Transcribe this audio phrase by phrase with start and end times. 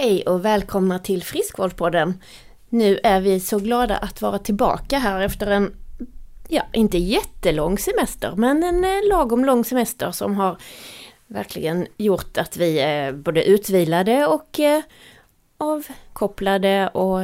[0.00, 2.22] Hej och välkomna till Friskvårdspodden.
[2.68, 5.76] Nu är vi så glada att vara tillbaka här efter en,
[6.48, 10.56] ja, inte jättelång semester, men en eh, lagom lång semester som har
[11.26, 14.82] verkligen gjort att vi är både utvilade och eh,
[15.58, 17.20] avkopplade och...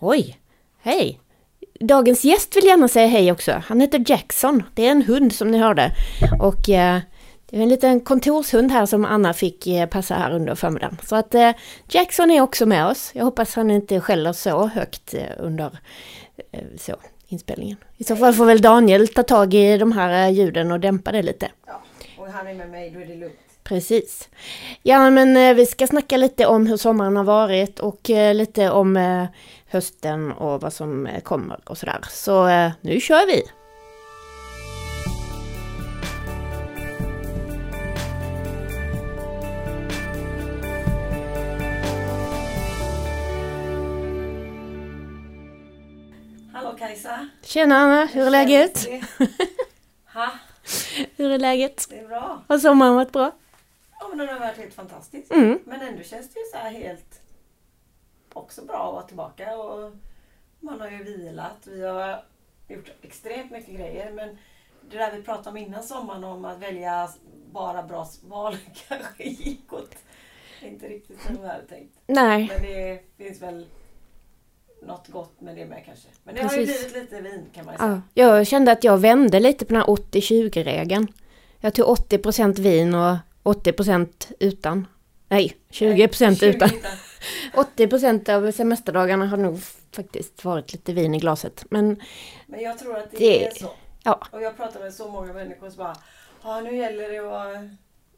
[0.00, 0.38] Oj!
[0.82, 1.20] Hej!
[1.80, 3.62] Dagens gäst vill gärna säga hej också.
[3.66, 4.62] Han heter Jackson.
[4.74, 5.92] Det är en hund som ni hörde.
[6.40, 7.00] Och eh,
[7.50, 10.98] det är en liten kontorshund här som Anna fick eh, passa här under förmiddagen.
[11.04, 11.50] Så att eh,
[11.88, 13.10] Jackson är också med oss.
[13.14, 15.78] Jag hoppas han inte skäller så högt eh, under
[16.78, 16.94] så,
[17.28, 17.76] inspelningen.
[17.96, 21.22] I så fall får väl Daniel ta tag i de här ljuden och dämpa det
[21.22, 21.48] lite.
[21.66, 21.82] Ja,
[22.18, 23.38] och han är med mig, då är det lugnt.
[23.62, 24.28] Precis.
[24.82, 29.26] Ja, men vi ska snacka lite om hur sommaren har varit och lite om
[29.66, 31.98] hösten och vad som kommer och sådär.
[32.10, 32.48] Så
[32.80, 33.59] nu kör vi!
[46.62, 47.28] Hallå Kajsa!
[47.42, 48.86] Tjena Anna, hur är läget?
[50.14, 50.30] Ha,
[51.16, 51.86] Hur är läget?
[51.90, 52.42] det är bra.
[52.48, 53.32] Har sommaren varit bra?
[54.00, 55.30] Ja men den har varit helt fantastisk.
[55.32, 55.58] Mm.
[55.64, 57.20] Men ändå känns det ju så här helt
[58.32, 59.92] också bra att vara tillbaka och
[60.60, 61.56] man har ju vilat.
[61.66, 62.24] Vi har
[62.68, 64.38] gjort extremt mycket grejer men
[64.90, 67.08] det där vi pratade om innan sommaren om att välja
[67.52, 68.56] bara bra val
[68.88, 69.96] kanske gick åt
[70.62, 71.98] inte riktigt som vi hade tänkt.
[72.06, 73.66] Nej, Men det finns väl
[74.82, 76.08] något gott med det med kanske.
[76.24, 76.92] Men det har ju Precis.
[76.92, 78.02] blivit lite vin kan man säga.
[78.14, 81.06] ja, jag kände att jag vände lite på den här 80-20-regeln.
[81.60, 84.86] Jag tog 80% vin och 80% utan.
[85.28, 86.68] Nej, 20% 20 utan.
[87.54, 88.36] 80% utan.
[88.46, 89.60] av semesterdagarna har nog
[89.92, 91.64] faktiskt varit lite vin i glaset.
[91.70, 92.02] Men
[92.46, 93.70] Men jag tror att det, Det- är så.
[94.04, 95.96] ja, Och jag pratar med så många människor som bara,
[96.42, 97.60] ja nu gäller det att...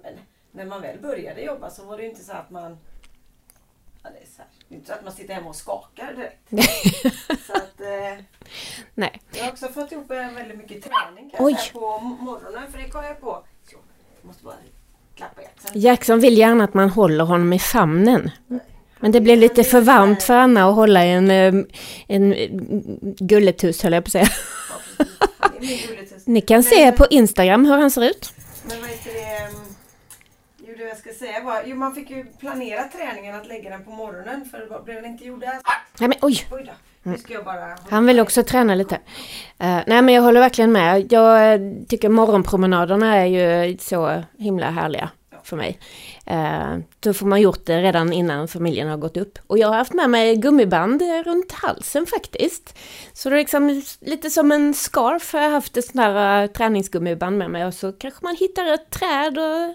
[0.03, 0.15] Men
[0.53, 2.79] när man väl började jobba så var det ju inte så att man...
[4.03, 6.15] Ja, det är så här, det är inte så att man sitter hemma och skakar
[6.15, 6.49] direkt.
[7.47, 8.25] så att, eh,
[8.95, 9.21] nej.
[9.33, 11.53] jag har också fått ihop en väldigt mycket träning kan Oj.
[11.53, 12.73] jag säga, på morgonen.
[12.73, 13.45] För det kom jag på.
[13.71, 13.77] Så,
[14.21, 14.55] jag måste bara
[15.17, 15.81] klappa Jackson.
[15.81, 18.31] Jackson vill gärna att man håller honom i famnen.
[19.01, 21.55] Men det blir lite för varmt för Anna att hålla en, eh,
[22.07, 22.49] en eh,
[23.01, 24.29] gulletuss höll jag på att säga.
[24.99, 25.07] Ja.
[26.25, 28.33] Ni kan se på Instagram hur han ser ut.
[28.69, 28.91] Men vad
[31.19, 34.85] Säga var, jo man fick ju planera träningen att lägga den på morgonen för det
[34.85, 35.59] blev den inte gjord där.
[35.99, 36.47] Nej men oj!
[36.51, 36.73] Oj då.
[37.03, 37.77] Nu ska jag bara...
[37.91, 38.95] Han vill också träna lite.
[39.59, 41.13] Eh, nej men jag håller verkligen med.
[41.13, 45.11] Jag eh, tycker morgonpromenaderna är ju så himla härliga
[45.45, 45.79] för mig.
[46.31, 49.39] Uh, då får man gjort det redan innan familjen har gått upp.
[49.47, 52.79] Och jag har haft med mig gummiband runt halsen faktiskt.
[53.13, 56.51] Så det är liksom lite som en scarf har jag haft ett sånt här uh,
[56.51, 57.67] träningsgummiband med mig.
[57.67, 59.75] Och så kanske man hittar ett träd och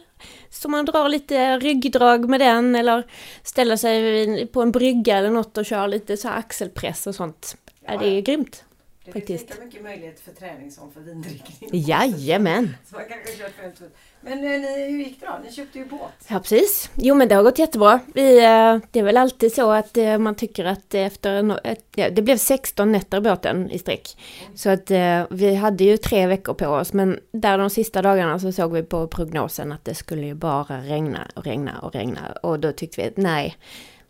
[0.49, 3.03] så man drar lite ryggdrag med den eller
[3.43, 7.57] ställer sig på en brygga eller något och kör lite så axelpress och sånt.
[7.85, 8.63] Ja, det är grymt.
[9.07, 9.47] Det faktiskt.
[9.47, 11.69] finns lika mycket möjlighet för träning som för vindrickning.
[11.73, 12.75] Jajamän!
[12.89, 13.95] Så man kanske kört för helt fullt.
[14.21, 15.39] Men eh, ni, hur gick det då?
[15.43, 16.11] Ni köpte ju båt.
[16.27, 16.89] Ja precis.
[16.95, 17.99] Jo men det har gått jättebra.
[18.13, 21.59] Vi, eh, det är väl alltid så att eh, man tycker att efter
[21.95, 24.17] ja, det blev 16 nätter båten i sträck.
[24.55, 24.91] Så att
[25.29, 28.83] vi hade ju tre veckor på oss men där de sista dagarna så såg vi
[28.83, 33.01] på prognosen att det skulle ju bara regna och regna och regna och då tyckte
[33.01, 33.57] vi att nej.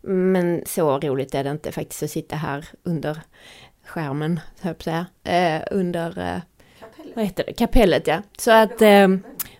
[0.00, 3.18] Men så roligt är det inte faktiskt att sitta här under
[3.88, 5.06] skärmen, så jag säga.
[5.24, 6.40] Eh, under, eh,
[6.80, 7.16] Kapellet.
[7.16, 8.22] vad heter det, kapellet ja.
[8.38, 9.08] Så att eh,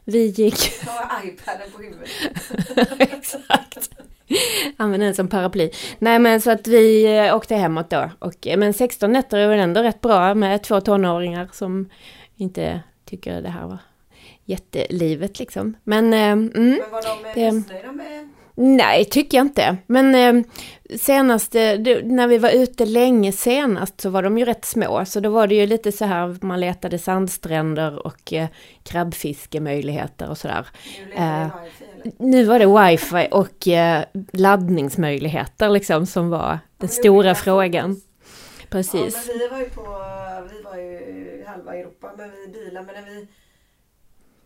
[0.04, 2.08] vi gick Ta iPaden på huvudet.
[3.12, 3.90] Exakt.
[4.76, 5.70] Använder den som paraply.
[5.98, 8.10] Nej men så att vi eh, åkte hemåt då.
[8.18, 11.90] Och, men 16 nätter är väl ändå rätt bra med två tonåringar som
[12.36, 13.78] inte tycker det här var
[14.44, 15.76] jättelivet liksom.
[15.84, 18.28] Men eh, mm, Men var de missnöjda med...
[18.58, 19.76] nej, tycker jag inte.
[19.86, 20.44] Men eh,
[20.98, 25.04] senast, eh, när vi var ute länge senast så var de ju rätt små.
[25.04, 28.46] Så då var det ju lite så här, man letade sandstränder och eh,
[28.82, 30.66] krabbfiskemöjligheter och sådär.
[31.16, 31.46] Eh?
[32.18, 38.00] Nu var det wifi och eh, laddningsmöjligheter liksom som var den stora frågan.
[38.60, 39.26] Ja, Precis.
[39.26, 39.82] men vi var ju på,
[40.52, 43.28] vi var ju halva Europa men vi bilar men när vi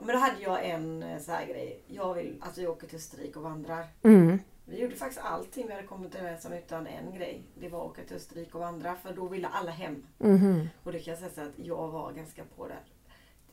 [0.06, 1.82] men då hade jag en eh, så här grej.
[1.86, 3.86] Jag vill att vi åker till Österrike och vandrar.
[4.02, 4.38] Mm.
[4.64, 7.42] Vi gjorde faktiskt allting vi hade kommit överens om utan en grej.
[7.54, 10.06] Det var att åka till Österrike och vandra för då ville alla hem.
[10.18, 10.68] Mhm.
[10.82, 12.80] Och det kan jag säga så att jag var ganska på där.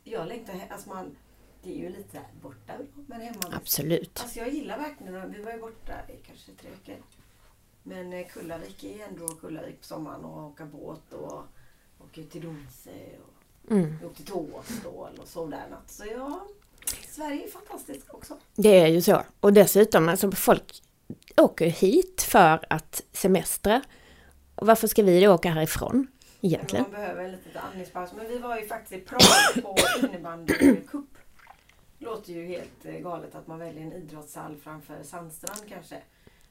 [0.04, 1.16] Jag längtar hem, alltså man,
[1.62, 2.72] det är ju lite borta
[3.06, 3.40] men hemma.
[3.52, 4.20] Absolut.
[4.20, 7.04] Alltså jag gillar verkligen, vi var ju borta i kanske tre veckor.
[7.82, 11.44] Men eh, Kullavik är ändå Kullavik på sommaren och åka båt och
[11.98, 12.90] åka ut till Domsö
[13.26, 13.29] och
[13.70, 13.96] Mm.
[14.00, 15.90] vi åkte till Åstol och sådär natt.
[15.90, 16.46] Så ja,
[17.08, 18.36] Sverige är fantastiskt också.
[18.54, 19.22] Det är ju så.
[19.40, 20.82] Och dessutom, alltså folk
[21.36, 23.82] åker hit för att semestra.
[24.54, 26.06] Och varför ska vi då åka härifrån
[26.40, 26.82] egentligen?
[26.82, 28.10] Man behöver en liten andningspaus.
[28.16, 29.76] Men vi var ju faktiskt i Prag på
[30.06, 31.18] innebandycup.
[31.98, 35.96] Låter ju helt eh, galet att man väljer en idrottshall framför Sandstrand kanske.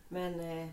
[0.08, 0.68] Men eh,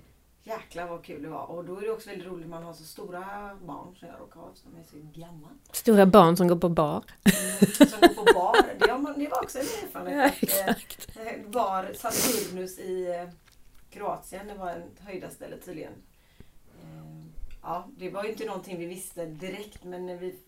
[0.47, 1.51] jäklar vad kul det var.
[1.51, 4.41] Och då är det också väldigt roligt man har så stora barn som jag råkar
[4.41, 5.51] ha som är så gammal.
[5.73, 7.05] Stora barn som går på bar.
[7.25, 8.57] Mm, som går på bar.
[8.79, 10.35] Det, har man, det var också en erfarenhet.
[10.41, 11.17] Ja, exakt.
[11.17, 13.29] Eh, Bar Saturnus i eh,
[13.91, 14.47] Kroatien.
[14.47, 15.93] Det var en höjda ställe tydligen.
[16.83, 17.07] Eh,
[17.63, 20.39] Ja, det var ju inte någonting vi visste direkt men när vi...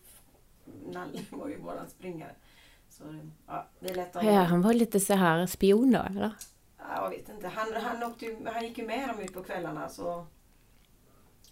[0.91, 2.31] Nalle var ju våran springare.
[2.89, 3.03] Så
[3.47, 4.25] ja, det är lätt att...
[4.25, 6.31] Ja, han var lite så här spion då, eller?
[6.79, 7.47] Ja, jag vet inte.
[7.47, 10.25] Han, han, åkte ju, han gick ju med dem ut på kvällarna så...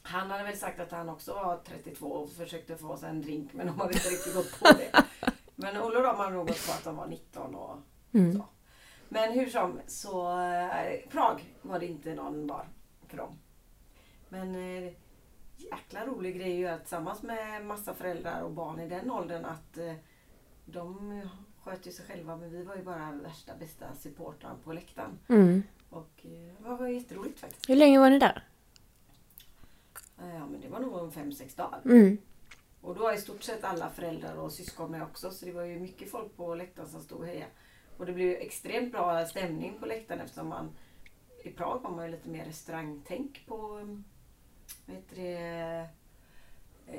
[0.02, 3.54] Han hade väl sagt att han också var 32 och försökte få sig en drink
[3.54, 5.04] men de hade inte riktigt gått på det.
[5.56, 7.78] Men Olle och de hade nog gått på att de var 19 och
[8.14, 8.36] Mm.
[8.38, 8.46] så.
[9.10, 12.68] Men hur som så eh, Prag var det inte någon bar
[13.08, 13.40] för dem.
[14.30, 14.94] Men eh,
[15.58, 19.46] jäkla rolig grej är ju att tillsammans med massa föräldrar och barn i den åldern
[19.46, 19.94] att eh,
[20.66, 21.22] de
[21.68, 25.20] sköt ju sig själva men vi var ju bara värsta bästa supportrarna på läktaren.
[25.28, 25.64] Mm.
[25.90, 27.70] Och eh, det var jätteroligt faktiskt.
[27.70, 28.44] Hur länge var ni där?
[30.20, 31.82] Eh, Ja men det var nog fem sex dagar.
[31.86, 32.18] Mm.
[32.82, 35.64] Och då var i stort sett alla föräldrar och syskon med också så det var
[35.64, 37.52] ju mycket folk på läktaren som stod och hejade.
[37.98, 40.70] Och det blev ju extremt bra stämning på läktaren eftersom man
[41.44, 44.04] i Prag har man ju lite mer restaurangtänk på um,
[44.86, 45.88] vad heter det,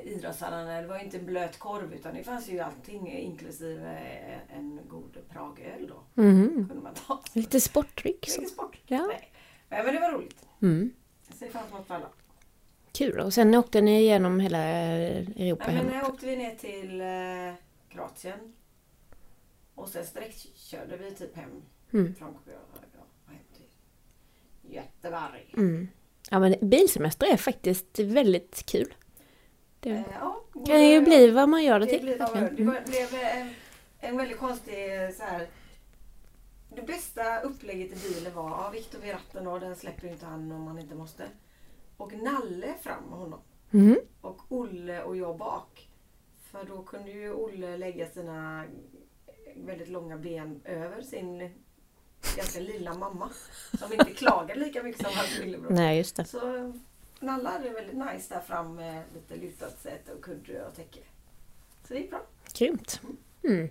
[0.03, 0.81] idrottshallarna.
[0.81, 3.99] Det var inte en blöt korv utan det fanns ju allting inklusive
[4.55, 6.03] en god Pragöl då.
[6.15, 7.19] Kunde man ta.
[7.33, 8.29] Lite sportdryck.
[8.29, 8.41] så.
[8.41, 8.77] Mycket sport.
[8.85, 9.07] Ja.
[9.07, 9.31] Nej.
[9.69, 10.45] Men det var roligt.
[10.61, 10.93] Mm.
[11.33, 12.09] Ser fram emot för alla.
[12.91, 13.19] Kul.
[13.19, 17.55] Och sen åkte ni igenom hela Europa Nej, men när åkte vi ner till eh,
[17.95, 18.53] Kroatien.
[19.75, 21.49] Och sen direkt körde vi typ hem
[21.93, 22.15] Mm.
[22.15, 22.51] från ja,
[23.27, 25.53] hem till Göteborg.
[25.57, 25.87] Mm.
[26.29, 28.93] Ja men bilsemester är faktiskt väldigt kul.
[29.79, 32.05] Det Eh, ja, kan ju bli vad man gör det det, till.
[32.05, 32.67] det verkligen.
[32.71, 33.53] var- blev en,
[33.99, 35.47] en väldigt konstig eh, så här.
[36.75, 40.51] Det bästa upplägget i bilen var ja, Viktor vid ratten och den släpper inte han
[40.51, 41.23] om man inte måste.
[41.97, 43.39] Och Nalle fram med honom.
[43.73, 43.99] Mm.
[44.21, 45.89] Och Olle och jag bak.
[46.51, 48.65] För då kunde ju Olle lägga sina
[49.55, 51.39] väldigt långa ben över sin
[52.35, 53.29] ganska lilla mamma.
[53.79, 55.69] Som inte klagade lika mycket som hans lillebror.
[55.71, 56.25] Nej just det.
[56.25, 56.73] Så
[57.19, 60.99] Nalla hade väldigt nice där fram med lite lutat säte och kudde och täcke.
[61.87, 62.21] Så det gick bra.
[62.53, 63.01] Grymt.
[63.43, 63.69] Mm.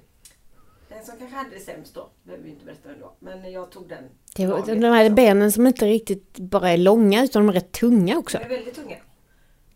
[0.89, 3.12] Den som kanske hade det sämst då, behöver vi inte berätta var.
[3.19, 4.05] Men jag tog den.
[4.37, 7.73] Det var, de här benen som inte riktigt bara är långa utan de är rätt
[7.73, 8.39] tunga också.
[8.39, 8.97] De är väldigt tunga.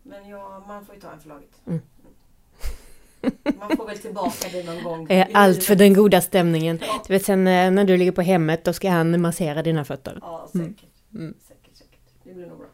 [0.03, 1.61] Men ja, man får ju ta en för laget.
[1.67, 1.81] Mm.
[3.59, 5.07] Man får väl tillbaka det någon gång.
[5.33, 6.79] Allt för den goda stämningen.
[6.81, 9.85] Ja, Du vet sen eh, när du ligger på hemmet då ska han massera dina
[9.85, 10.17] fötter.
[10.21, 10.85] ja säkert.
[11.13, 11.33] Mm.
[11.47, 11.77] säkert.
[11.77, 11.99] Säkert.
[12.23, 12.67] Det blir nog bra.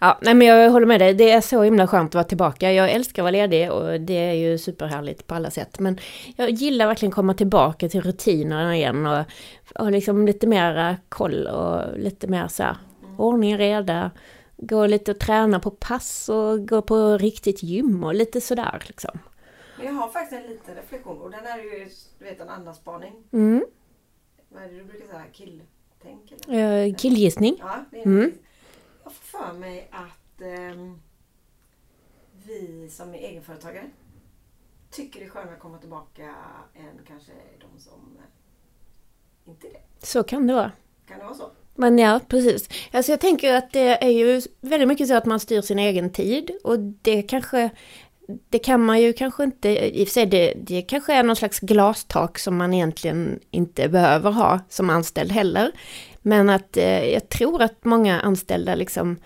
[0.00, 1.14] Ja, nej men jag håller med dig.
[1.14, 2.72] Det är så himla skönt att vara tillbaka.
[2.72, 5.78] Jag älskar att vara ledig och det är ju superhärligt på alla sätt.
[5.78, 5.98] Men
[6.36, 9.24] jag gillar verkligen komma tillbaka till rutinerna igen och,
[9.74, 12.76] och liksom lite mera koll och lite mer så här
[13.16, 14.10] ordning och reda.
[14.56, 19.18] Gå lite och träna på pass och gå på riktigt gym och lite sådär liksom.
[19.84, 21.88] Jag har faktiskt en liten reflektion och den är ju
[22.18, 23.12] du vet en annan spaning.
[23.32, 23.64] Mm.
[24.48, 25.22] Vad är det du brukar säga?
[25.32, 26.32] Killtänk?
[26.48, 26.86] Eller?
[26.86, 27.56] Eh, killgissning.
[27.60, 28.32] Ja, det är Mm.
[29.10, 31.00] Får för mig att ehm,
[32.46, 33.90] vi som är egenföretagare
[34.90, 36.34] tycker det är skönare att komma tillbaka
[36.74, 40.06] än kanske de som eh, inte är det.
[40.06, 40.72] Så kan det vara.
[41.06, 41.50] Kan det vara så?
[41.74, 42.68] Men ja, precis.
[42.92, 46.12] Alltså jag tänker att det är ju väldigt mycket så att man styr sin egen
[46.12, 47.70] tid och det kanske
[48.48, 49.68] det kan man ju kanske inte,
[49.98, 53.88] i och för sig det, det kanske är någon slags glastak som man egentligen inte
[53.88, 55.72] behöver ha som anställd heller.
[56.22, 59.16] Men att eh, jag tror att många anställda liksom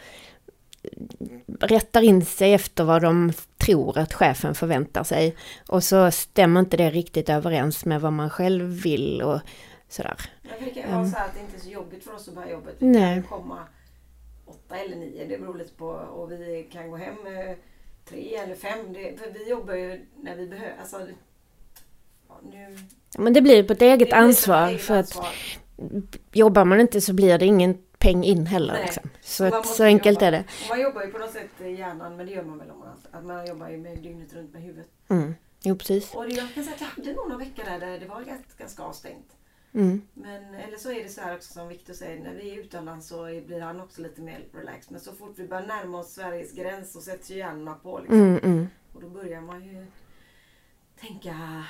[1.61, 5.37] rättar in sig efter vad de tror att chefen förväntar sig.
[5.69, 9.41] Och så stämmer inte det riktigt överens med vad man själv vill och
[9.89, 10.17] sådär.
[10.43, 12.51] Det kan vara så här att det inte är så jobbigt för oss att börja
[12.51, 12.77] jobbet.
[12.79, 13.15] Vi Nej.
[13.15, 13.59] kan komma
[14.45, 15.87] åtta eller nio, det beror lite på.
[15.87, 17.57] Och vi kan gå hem eh,
[18.05, 18.93] tre eller fem.
[18.93, 20.77] Det, för vi jobbar ju när vi behöver.
[20.81, 21.01] Alltså,
[22.29, 22.79] ja, nu,
[23.19, 25.35] Men det blir på ett eget ansvar eget för att ansvar.
[26.33, 28.83] jobbar man inte så blir det ingen peng in heller.
[28.83, 29.11] Liksom.
[29.21, 30.27] Så, att, så enkelt jobba.
[30.27, 30.45] är det.
[30.63, 32.79] Och man jobbar ju på något sätt i hjärnan, men det gör man väl om
[32.79, 34.89] man att man jobbar ju med dygnet runt med huvudet.
[35.09, 35.35] Mm.
[35.63, 36.15] Jo, precis.
[36.15, 38.49] Och jag kan säga att jag hade nog några veckor där, där det var ganska,
[38.59, 39.33] ganska avstängt.
[39.75, 40.03] Mm.
[40.15, 43.09] Men, eller så är det så här också som Viktor säger, när vi är utomlands
[43.09, 44.93] så blir han också lite mer relaxed.
[44.93, 47.99] Men så fort vi börjar närma oss Sveriges gräns så sätts ju hjärnorna på.
[47.99, 48.19] Liksom.
[48.21, 48.67] Mm, mm.
[48.93, 49.87] Och då börjar man ju
[51.01, 51.65] tänka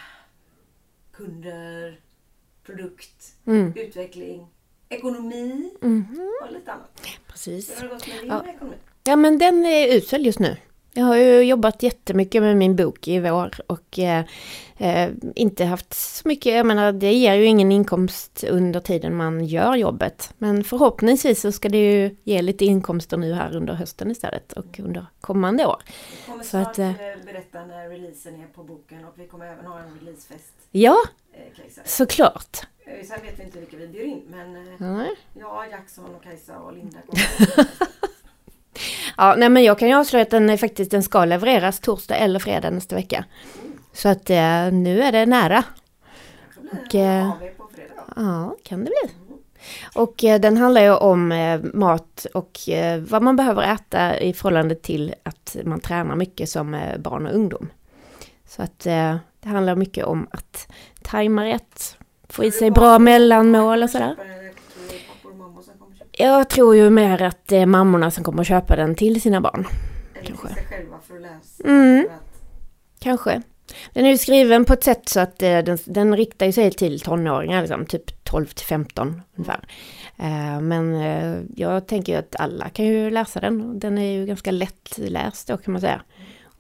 [1.13, 2.01] kunder,
[2.63, 3.73] produkt, Mm.
[3.77, 4.47] utveckling,
[4.89, 7.01] ekonomi Mhm, och lite annat.
[7.27, 7.71] precis.
[7.71, 8.47] Hur har det gått med din Ja.
[8.55, 8.77] ekonomi?
[9.05, 10.57] Ja men den är usel just nu.
[10.97, 14.25] Jag har ju jobbat jättemycket med min bok i vår och eh,
[14.77, 19.45] eh, inte haft så mycket, jag menar det ger ju ingen inkomst under tiden man
[19.45, 20.35] gör jobbet.
[20.39, 24.81] Men förhoppningsvis så ska det ju ge lite inkomster nu här under hösten istället och
[24.81, 25.83] under kommande år.
[25.87, 29.27] Vi kommer Så snart att, eh, eh, berätta när releasen är på boken och vi
[29.27, 30.53] kommer även ha en releasefest.
[30.71, 30.97] Ja,
[31.85, 32.57] såklart.
[32.85, 35.11] Sen vet vi inte vilka vi bjuder in men Nej.
[35.39, 37.67] jag, Jackson och Kajsa och Linda kommer.
[39.17, 42.17] Ja, nej men jag kan ju avslöja att den är faktiskt, den ska levereras torsdag
[42.17, 43.25] eller fredag nästa vecka.
[43.93, 45.65] Så att eh, nu är det nära.
[46.73, 47.31] Och, eh.
[48.17, 49.11] Ja, kan det bli.
[49.95, 54.33] Och eh, den handlar ju om eh, mat och eh, vad man behöver äta i
[54.33, 57.69] förhållande till att man tränar mycket som eh, barn och ungdom.
[58.49, 61.97] Så att det handlar mycket om att tajma rätt,
[62.29, 64.15] få i sig bra mellanmål och sådär.
[64.17, 67.47] Köper, eh, tror du pappor och mammor som kommer köpa Jag tror ju mer att
[67.47, 69.67] det är mammorna som kommer att köpa den till sina barn.
[70.15, 70.47] Eller Kanske.
[70.47, 71.65] till sig själva för att läsa.
[71.65, 72.07] Mm.
[72.09, 72.21] För att,
[72.99, 73.43] Kanske.
[73.93, 77.01] Den är ju skriven på ett sätt så att eh, den, den riktar sig till
[77.01, 79.61] tonåringar, liksom, typ 12 till 15 ungefär.
[80.17, 83.79] Eh, men eh, jag tänker ju att alla kan ju läsa den.
[83.79, 86.01] Den är ju ganska lättläst då kan man säga.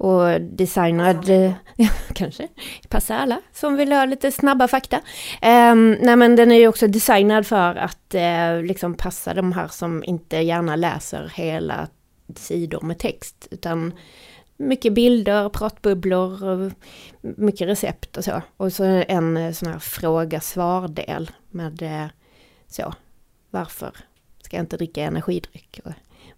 [0.04, 1.28] Och designad,
[1.76, 2.48] ja, kanske,
[2.88, 4.96] passar alla som vill ha lite snabba fakta.
[5.42, 9.68] Eh, nej men den är ju också designad för att eh, liksom passa de här
[9.68, 11.88] som inte gärna läser hela
[12.36, 13.48] sidor med text.
[13.50, 13.92] Utan
[14.56, 16.72] mycket bilder, pratbubblor, och
[17.20, 18.42] mycket recept och så.
[18.56, 22.06] Och så en eh, sån här fråga-svar-del med eh,
[22.66, 22.94] så,
[23.50, 23.92] varför
[24.42, 25.80] ska jag inte dricka energidryck?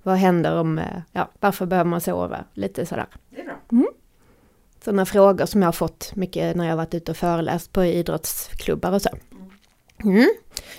[0.07, 2.45] Vad händer om, eh, ja, varför behöver man sova?
[2.55, 3.07] Lite sådär.
[3.31, 3.85] det är bra.
[4.85, 8.93] Sådana frågor som jag har fått mycket när jag varit ute och föreläst på idrottsklubbar
[8.93, 9.09] och så.
[10.05, 10.29] Mm.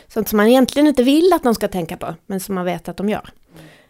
[0.08, 2.90] Sånt som man egentligen inte vill att de ska tänka på, men som man vet
[2.90, 3.30] att de gör.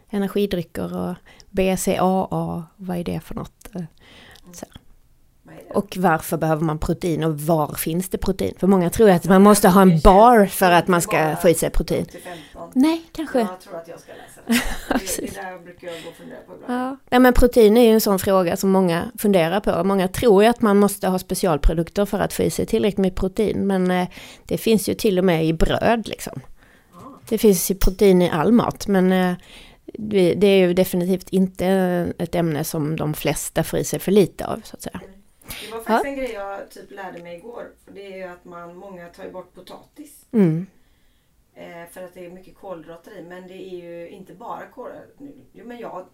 [0.09, 1.15] Energidrycker och
[1.49, 3.75] BCAA, vad är det för något?
[3.75, 3.81] Eh,
[4.59, 4.67] det?
[5.69, 8.53] Och varför behöver man protein och var finns det protein?
[8.59, 11.53] För många tror att man måste ha en bar för att man ska få i
[11.53, 12.05] sig protein.
[12.05, 12.19] Till
[12.53, 12.71] 15.
[12.73, 13.39] Nej, kanske.
[13.39, 14.53] Jag tror att jag ska läsa det.
[15.21, 16.97] Det, där brukar jag gå och fundera på ibland.
[17.09, 17.19] Ja.
[17.19, 19.83] Men protein är ju en sån fråga som många funderar på.
[19.83, 23.15] Många tror ju att man måste ha specialprodukter för att få i sig tillräckligt med
[23.15, 23.67] protein.
[23.67, 24.07] Men eh,
[24.45, 26.41] det finns ju till och med i bröd liksom.
[26.93, 27.19] Ja.
[27.29, 28.87] Det finns ju protein i all mat.
[28.87, 29.33] Men eh,
[29.93, 31.67] det det är ju definitivt inte
[32.17, 34.61] ett ämne som de flesta får i sig för lite av.
[34.63, 35.01] Så att säga.
[35.47, 37.71] Det var faktiskt en grej jag typ lärde mig igår.
[37.85, 40.25] För det är ju att man, många tar ju bort potatis.
[40.31, 40.67] Mm.
[41.53, 43.23] Eh, för att det är mycket kolhydrater i.
[43.23, 45.31] Men det är ju inte bara kolhydrater.
[45.53, 46.05] Jo men jag...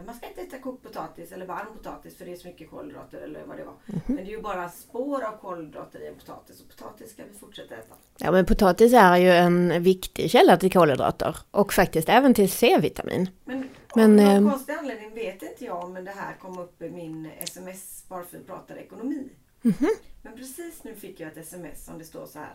[0.00, 2.70] men Man ska inte äta kokt potatis eller varm potatis för det är så mycket
[2.70, 3.74] kolhydrater eller vad det var.
[4.06, 6.60] Men det är ju bara spår av kolhydrater i en potatis.
[6.60, 7.94] Och potatis ska vi fortsätta äta.
[8.18, 11.36] Ja men potatis är ju en viktig källa till kolhydrater.
[11.50, 13.30] Och faktiskt även till C-vitamin.
[13.44, 16.82] Men, Men, av någon ehm, konstig anledning vet inte jag om det här kom upp
[16.82, 19.28] i min sms bara för att ekonomi.
[19.62, 19.88] Mhm.
[20.22, 22.54] Men precis nu fick jag ett sms som det står så här.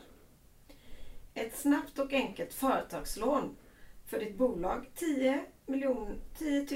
[1.34, 3.56] Ett snabbt och enkelt företagslån
[4.06, 6.07] för ditt bolag 10, miljon,
[6.39, 6.67] 10 000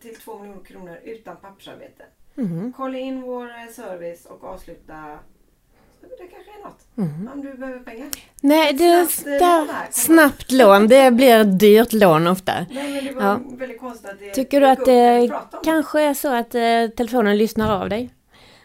[0.00, 2.04] till 2 miljoner kronor utan pappersarbete.
[2.34, 2.72] Mhm.
[2.76, 4.94] Kolla in vår eh, service och avsluta.
[6.00, 6.80] Det kanske är något.
[6.94, 7.30] Mhm.
[7.34, 8.08] Om du behöver pengar.
[8.42, 9.86] Nej, det Snabbt, eh, där, lån här.
[9.90, 12.52] snabbt lån, det blir ett dyrt lån ofta.
[12.70, 13.40] Nej men det var Ja.
[13.56, 15.30] väldigt konstigt att det Tycker du att det
[15.64, 18.10] kanske är så att eh, telefonen lyssnar av dig?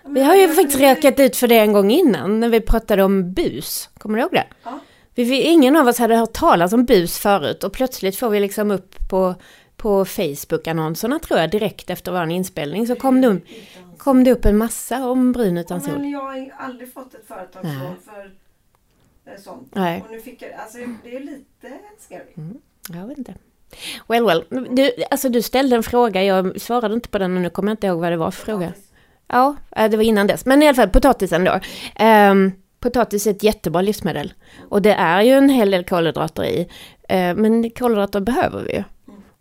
[0.04, 3.04] Men Vi har ju faktiskt räkat ut för det en gång innan när vi pratade
[3.04, 3.90] om bus.
[3.98, 4.46] Kommer du ihåg det?
[4.64, 4.80] Ja.
[5.16, 8.72] Vi, ingen av oss hade hört talas om bus förut och plötsligt får vi liksom
[8.72, 9.36] upp på,
[9.86, 13.44] på Facebook-annonserna tror jag direkt efter vår inspelning så kom det, upp,
[13.98, 16.00] kom det upp en massa om brun utan Ja, sol.
[16.00, 18.32] men jag har aldrig fått ett företagslån för
[19.32, 19.76] eh, sånt.
[19.76, 20.04] Nej.
[20.06, 21.68] Och nu fick jag, alltså det är lite
[22.00, 22.24] scary.
[22.90, 23.34] Jag vet inte.
[24.08, 24.44] Well, well.
[24.76, 27.74] Du, alltså du ställde en fråga, jag svarade inte på den och nu kommer jag
[27.74, 28.74] inte ihåg vad det var för fråga.
[29.28, 30.46] Ja, eh, det var innan dess.
[30.46, 31.60] Men i alla fall potatisen då.
[32.06, 34.34] Um, potatis är ett jättebra livsmedel.
[34.70, 36.70] Och det är ju en hel del kolhydrater i.
[37.10, 38.84] Eh, men kolhydrater behöver vi ju.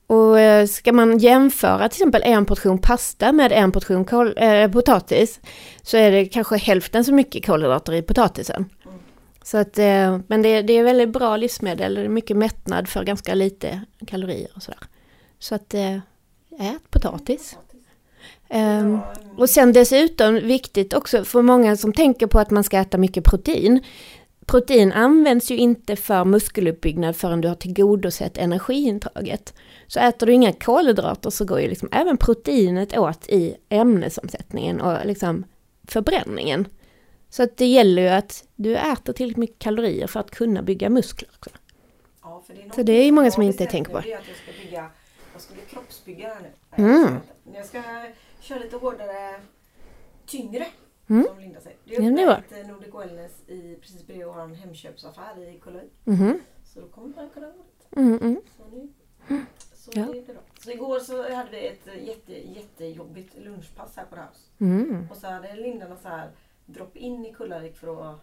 [0.06, 4.70] Och eh, ska man jämföra till exempel en portion pasta med en portion kol, eh,
[4.70, 5.40] potatis
[5.82, 8.64] så är det kanske hälften så mycket kolhydrater i potatisen.
[8.84, 8.98] Mm.
[9.42, 13.04] Så att, eh, men det, det är väldigt bra livsmedel, det är mycket mättnad för
[13.04, 14.80] ganska lite kalorier och sådär.
[15.38, 15.94] Så att eh,
[16.58, 17.58] ät potatis.
[18.48, 18.98] Mm.
[19.36, 23.24] och sen dessutom viktigt också för många som tänker på att man ska äta mycket
[23.24, 23.80] protein.
[24.46, 29.54] Protein används ju inte för muskeluppbyggnad förrän du har tillgodosett energiintaget.
[29.94, 35.06] Så äter du inga kolhydrater så går ju liksom även proteinet åt i ämnesomsättningen och
[35.06, 35.44] liksom
[35.88, 36.68] förbränningen.
[37.28, 40.90] Så att det gäller ju att du äter tillräckligt mycket kalorier för att kunna bygga
[40.90, 41.50] muskler också.
[42.22, 44.00] ja, för det Så det är ju många som inte tänker på.
[44.00, 44.90] Det är att jag ska bygga,
[45.32, 46.84] jag ska bli kroppsbyggare nu.
[46.84, 47.16] Mm.
[47.54, 47.82] Jag ska
[48.40, 49.40] köra lite hårdare,
[50.26, 50.66] tyngre.
[51.06, 51.24] Mm.
[51.24, 51.78] Som Linda säger.
[51.84, 55.88] Det Ja, är öppnat Nordic Wellness i, precis bredvid vår Hemköpsaffär i Kullöj.
[56.04, 56.40] Mhm.
[56.64, 57.96] Så då kommer man kunna gå dit.
[57.96, 58.18] Mm,
[59.28, 59.46] mm.
[59.84, 60.04] Så, Ja.
[60.12, 60.42] det är bra.
[60.60, 64.40] Så igår så hade vi ett jätte, jättejobbigt lunchpass här på House.
[64.60, 65.06] Mm.
[65.10, 66.30] Och så hade Linda någon så här
[66.66, 68.16] drop-in i Kullavik för att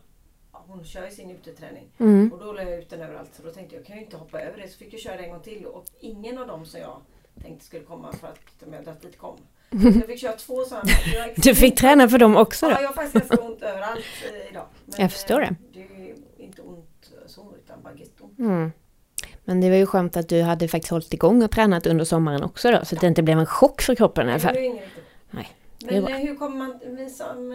[0.53, 1.88] ja, hon kör ju sin uteträning.
[1.98, 2.34] Mm.
[2.34, 4.41] Och då la jag ut den överallt så då tänkte jag kan ju inte hoppa
[4.41, 4.68] över det.
[4.68, 7.01] Så fick jag köra en gång till och ingen av dem som jag
[7.41, 9.38] tänkte skulle komma för att de jag dragit dit kom.
[9.72, 10.84] Så jag fick köra två sådana.
[11.36, 12.82] Du fick träna för dem också Ja, då?
[12.82, 14.65] jag har faktiskt ganska ont överallt eh, idag.
[14.86, 15.56] Men, Jag förstår eh, det.
[15.74, 18.39] Det är inte ont så utan bara getont.
[18.39, 18.72] Mm.
[19.44, 22.44] Men det var ju skönt att du hade faktiskt hållit igång och tränat under sommaren
[22.44, 24.56] också då, så att det inte blev en chock för kroppen i alla fall.
[25.32, 25.50] Nej,
[25.86, 26.14] Men bra.
[26.14, 27.50] eh, hur kommer man, vi som,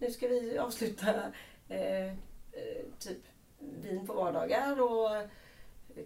[0.00, 1.08] nu ska vi avsluta
[1.68, 2.12] eh, eh,
[2.98, 3.18] typ
[3.58, 5.10] vin på vardagar och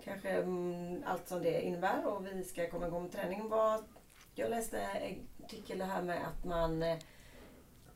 [0.04, 3.48] kanske mm, allt som det innebär och vi ska komma igång med träning.
[3.48, 3.84] Vad,
[4.34, 6.96] jag läste en artikel här med att man eh,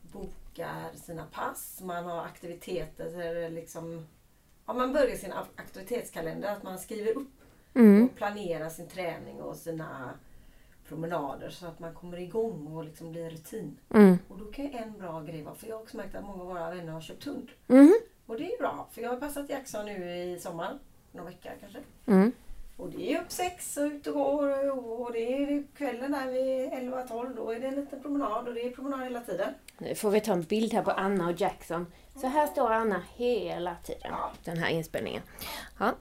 [0.02, 4.06] bokar sina pass, man har aktiviteter, liksom,
[4.68, 7.28] ja, man börjar sin ak- aktivitetskalender, att man skriver upp
[7.74, 8.04] Mm.
[8.04, 10.10] och planera sin träning och sina
[10.88, 13.78] promenader så att man kommer igång och liksom blir rutin.
[13.94, 14.18] Mm.
[14.28, 16.48] Och då kan en bra grej vara, för jag har också märkt att många av
[16.48, 17.48] våra vänner har köpt hund.
[17.68, 17.94] Mm.
[18.26, 20.78] Och det är ju bra, för jag har passat Jackson nu i sommar,
[21.12, 21.78] någon vecka kanske.
[22.88, 26.70] Och det är upp sex och ut och går och det är kvällen där vid
[26.92, 29.54] 11-12 då är det en liten promenad och det är promenad hela tiden.
[29.78, 31.86] Nu får vi ta en bild här på Anna och Jackson.
[32.20, 34.30] Så här står Anna hela tiden, Ja.
[34.44, 35.22] den här inspelningen.
[35.78, 35.92] Ja.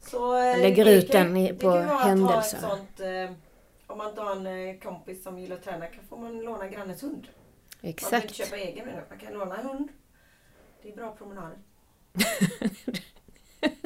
[0.00, 2.58] Så, eh, Jag lägger ut kan- den på kan händelser.
[2.58, 3.36] Sånt, eh,
[3.86, 6.68] om man inte har en eh, kompis som gillar att träna kan får man låna
[6.68, 7.12] grannens hund.
[7.14, 7.22] Man
[7.80, 8.34] behöver inte Exakt.
[8.34, 9.88] köpa egen men man kan låna en hund.
[10.82, 11.58] Det är bra promenader.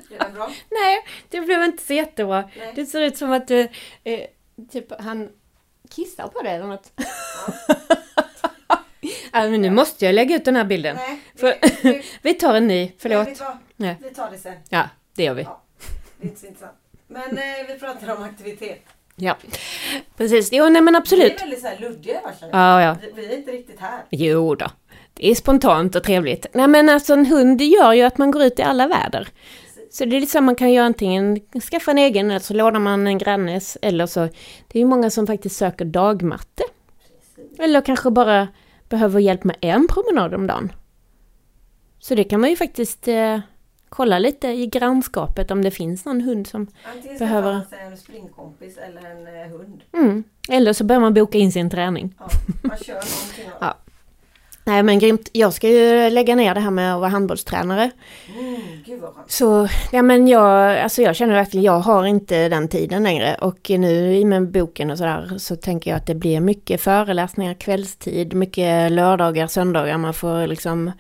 [0.09, 0.51] den bra?
[0.71, 0.99] Nej,
[1.29, 2.51] det blev inte så jättebra.
[2.59, 2.73] Nej.
[2.75, 3.61] Det ser ut som att du,
[4.05, 4.21] eh,
[4.73, 5.29] typ han
[5.91, 6.93] kissar på dig eller något.
[9.33, 10.97] Ja, men nu måste jag lägga ut den här bilden.
[10.97, 13.27] Nej, För- vi, vi, Vi tar en ny, nej, förlåt.
[13.29, 13.57] vet du vad?
[13.77, 13.97] Nej.
[14.03, 14.55] vi tar det sen.
[14.69, 15.43] Ja, det gör vi.
[15.43, 15.63] Ja.
[16.19, 16.73] Det är inte så intressant.
[17.07, 18.83] Men eh, vi pratar om aktivitet.
[19.17, 19.37] Ja,
[20.17, 20.49] precis.
[20.53, 21.35] Jo, nej men Vi absolut.
[21.35, 22.21] är väldigt så här luddiga.
[22.53, 22.97] Ja, ja.
[23.03, 24.05] Vi, vi är inte riktigt här.
[24.11, 24.67] Jo då.
[25.15, 26.47] Det är spontant och trevligt.
[26.53, 29.29] Nej men alltså en hund gör ju att man går ut i alla väder.
[29.97, 33.07] Så det är liksom man kan göra antingen skaffa en egen eller så lånar man
[33.07, 34.21] en grannes eller så.
[34.69, 36.63] Det är ju många som faktiskt söker dagmatte.
[37.37, 37.59] Precis.
[37.61, 38.49] Eller kanske bara
[38.89, 40.73] behöver hjälp med en promenad om dagen.
[41.99, 43.41] Så det kan man ju faktiskt eh,
[43.89, 46.67] kolla lite i grannskapet om det finns någon hund som...
[46.95, 49.83] Antingen Behöver- skaffar man sig en springkompis eller en eh, hund.
[49.93, 50.25] Mm.
[50.49, 52.15] Eller så börjar man boka in sin träning.
[52.19, 52.29] Ja,
[52.63, 53.53] man kör någonting.
[53.53, 53.77] av- Ja.
[54.69, 55.29] Nej men grymt.
[55.33, 57.91] Jag ska ju lägga ner det här med att vara handbollstränare.
[58.39, 59.31] Mm, gud vad skönt.
[59.31, 63.35] Så, ja men jag, alltså jag känner verkligen, jag har inte den tiden längre.
[63.35, 67.55] Och nu i med boken och sådär så tänker jag att det blir mycket föreläsningar
[67.55, 69.99] kvällstid, mycket lördagar, söndagar.
[69.99, 70.93] Man får liksom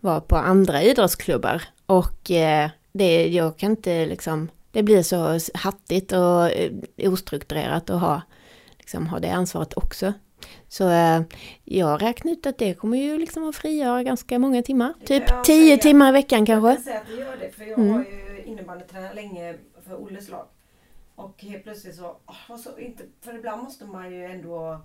[0.00, 1.62] vara på andra idrottsklubbar.
[1.86, 6.72] Och eh, det, jag kan inte liksom, det blir så hattigt och eh,
[7.12, 8.22] ostrukturerat att ha,
[8.78, 10.12] liksom, ha det ansvaret också.
[10.68, 11.22] Så eh,
[11.64, 14.94] jag räknar ut att det kommer ju liksom att frigöra ganska många timmar.
[15.04, 15.76] Typ kan jag tio säga.
[15.82, 16.74] timmar i veckan Jag kanske.
[16.74, 17.92] kan säga att det gör det, för jag Mm.
[17.92, 20.46] har ju innebandytränat länge för Olles lag.
[21.14, 22.16] Och helt plötsligt så,
[22.48, 24.80] vad så inte, för ibland måste man ju ändå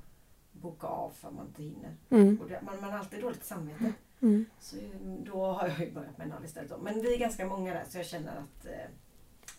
[0.51, 1.95] boka av för man inte hinner.
[2.09, 2.39] Mm.
[2.43, 3.93] Och det, man, man har alltid dåligt samvete.
[4.21, 4.45] Mm.
[4.59, 6.71] Så mm, då har jag ju börjat med en istället.
[6.81, 8.71] Men vi är ganska många där så jag känner att eh,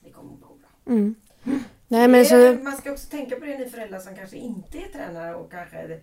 [0.05, 0.94] det kommer att gå bra.
[0.94, 1.14] Mm.
[1.88, 2.24] Nej men är-
[2.57, 5.51] så, Man ska också tänka på det ni föräldrar som kanske inte är tränare och
[5.51, 6.01] kanske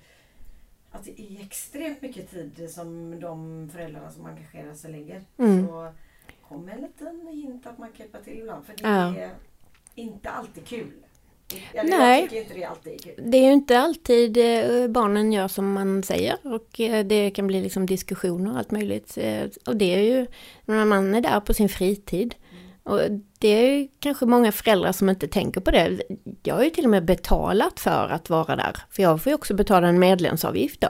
[0.92, 5.22] att det är extremt mycket tid som de föräldrarna som engagerar sig lägger.
[5.38, 5.68] Mm.
[5.68, 5.92] Så
[6.48, 8.66] kom en liten hint att man kan hjälpa till ibland.
[8.66, 9.16] För det Ja.
[9.16, 9.30] är
[9.96, 10.92] inte alltid kul.
[11.74, 12.22] Eller Nej.
[12.22, 13.14] Jag tycker inte det är alltid kul.
[13.32, 17.48] det är ju inte alltid eh, barnen gör som man säger och eh, det kan
[17.48, 19.18] bli liksom diskussioner och allt möjligt.
[19.18, 20.28] Eh, Och det är ju
[20.66, 22.36] när man är där på sin fritid.
[22.84, 23.00] Och
[23.46, 26.00] det är ju kanske många föräldrar som inte tänker på det.
[26.44, 28.76] Jag har ju till och med betalat för att vara där.
[28.92, 30.88] För jag får ju också betala en medlemsavgift då.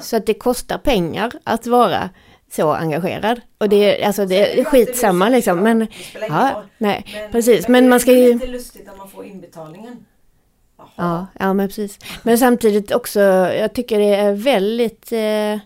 [0.00, 2.10] Så att det kostar pengar att vara
[2.52, 3.40] så engagerad.
[3.58, 5.58] Och det, är- alltså det är skitsamma liksom.
[5.60, 5.88] Men Det
[6.28, 7.68] ja, nej, Men, precis.
[7.68, 8.32] Men, det man är ska ju...
[8.32, 10.04] lite lustigt att man får inbetalningen.
[10.96, 11.98] Ja, ja men precis.
[12.22, 15.12] Men samtidigt också, jag tycker det är väldigt...
[15.12, 15.58] Eh,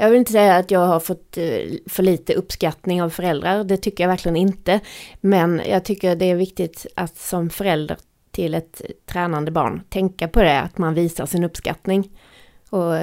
[0.00, 1.44] jag vill inte säga att jag har fått eh,
[1.86, 4.80] för lite uppskattning av föräldrar, det tycker jag verkligen inte.
[5.20, 7.96] Men jag tycker det är viktigt att som förälder
[8.30, 12.10] till ett tränande barn tänka på det, att man visar sin uppskattning.
[12.70, 12.94] Och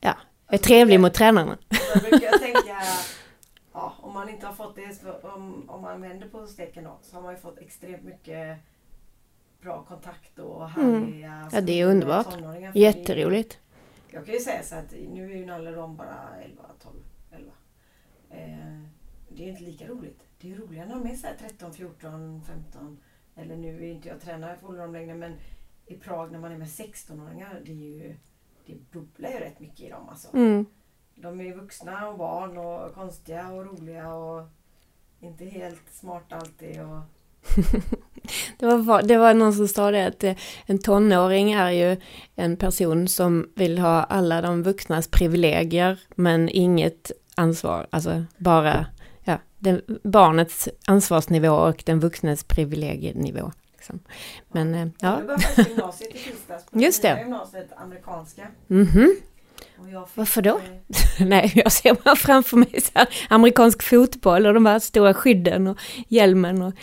[0.00, 0.16] ja,
[0.48, 1.58] är trevlig mot tränarna.
[1.94, 2.82] Då brukar jag tänka,
[3.72, 7.16] ja, om man inte har fått det, om, om man vänder på steken då, så
[7.16, 8.58] har man ju fått extremt mycket
[9.62, 11.48] bra kontakt och härliga Mm.
[11.52, 12.36] Ja, det är underbart.
[12.74, 13.58] Jätteroligt.
[14.12, 16.96] Jag kan ju säga så att nu är ju Nalle de bara 11, 12,
[17.30, 17.52] 11.
[18.30, 18.82] Eh,
[19.28, 20.20] det är inte lika roligt.
[20.40, 22.98] Det är roligare när de är så här 13, 14, 15.
[23.36, 25.34] Eller nu är inte jag tränare för dem längre men
[25.86, 28.16] i Prag när man är med 16-åringar, det är ju
[28.66, 30.36] det bubblar ju rätt mycket i dem alltså.
[30.36, 30.66] Mm.
[31.14, 34.48] De är vuxna och barn och konstiga och roliga och
[35.20, 36.80] inte helt smarta alltid.
[36.80, 37.00] Och,
[38.58, 40.34] Det var, det var någon som sa det att eh,
[40.66, 41.96] en tonåring är ju
[42.36, 48.86] en person som vill ha alla de vuxnas privilegier men inget ansvar, alltså bara
[49.24, 53.52] ja, den, barnets ansvarsnivå och den vuxnes privilegienivå.
[53.76, 54.00] Liksom.
[54.52, 55.20] Men eh, ja.
[55.26, 56.64] ja, Jag faktiskt gymnasiet i tisdags.
[56.66, 57.18] På Just det.
[57.20, 58.42] gymnasiet, amerikanska.
[59.78, 60.58] Och jag fick, Varför då?
[60.58, 60.62] eh,
[61.26, 65.66] Nej, jag ser bara framför mig så här, amerikansk fotboll och de här stora skydden
[65.66, 65.78] och
[66.08, 66.74] hjälmen och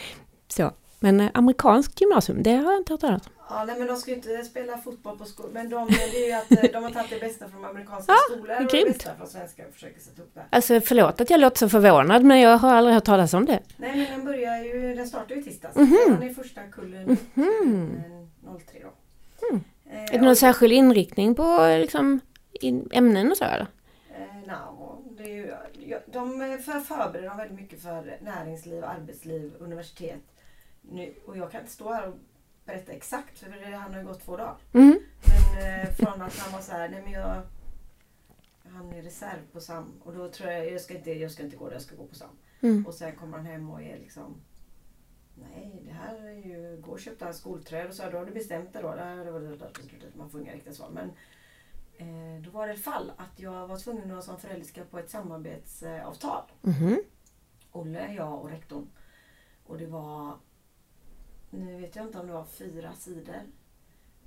[0.51, 0.71] så.
[0.99, 3.33] Men eh, amerikansk gymnasium, det har jag inte hört talas om.
[3.49, 5.51] Ja, nej, men de ska ju inte spela fotboll på skolan.
[5.53, 8.55] Men de, det är ju att de har tagit det bästa från amerikanska Ja, skolor
[8.65, 10.41] och det bästa från svenska och försöker sätta upp det.
[10.49, 13.59] Alltså förlåt att jag låter så förvånad, men jag har aldrig hört talas om det.
[13.77, 15.75] Nej, men den börjar ju, den startar ju tisdags.
[15.75, 15.97] Mhm.
[16.19, 17.91] Den är första kullen Mhm.
[18.45, 18.93] eh, 03 då.
[19.49, 19.63] Mm.
[19.91, 22.19] Eh, Är det någon och- särskild inriktning på liksom,
[22.53, 23.67] in, ämnen och så eller?
[24.17, 25.53] Eh, no, det är ju,
[26.13, 30.19] de eh, för, förbereder dem väldigt mycket för näringsliv, arbetsliv, universitet.
[30.91, 32.15] Nu, och jag kan inte stå här och
[32.65, 34.57] berätta exakt för det, han har ju gått två dagar.
[34.73, 34.99] Mm.
[35.27, 37.41] Men eh, från att han var så här, nej men jag
[38.63, 41.57] han är reserv på SAM och då tror jag, jag ska inte, jag ska inte
[41.57, 42.37] gå där, jag ska gå på SAM.
[42.61, 42.85] Mm.
[42.85, 44.41] Och sen kommer han hem och är liksom
[45.41, 46.81] Nej, det här är ju...
[46.81, 48.95] Gå och köpte han skolträd och så här, då har du bestämt det då.
[48.95, 50.89] Det här, det var, man får inga riktiga svar.
[50.89, 51.09] Men
[51.97, 55.09] eh, då var det ett fall att jag var tvungen att som förälderska på ett
[55.09, 56.43] samarbetsavtal.
[56.61, 57.03] Mhm.
[57.71, 58.87] Olle, jag och rektorn.
[59.65, 60.37] Och det var...
[61.49, 63.41] Nu vet jag inte om det var fyra sidor.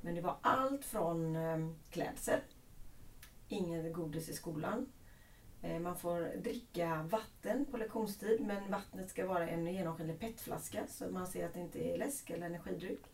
[0.00, 2.40] Men det var allt från eh, klädsel.
[3.48, 4.92] Inget godis i skolan.
[5.62, 11.10] Eh, man får dricka vatten på lektionstid men vattnet ska vara en genomskinlig petflaska så
[11.10, 13.04] man ser att det inte är läsk eller energidryck.